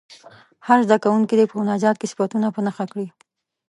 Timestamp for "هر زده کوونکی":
0.67-1.35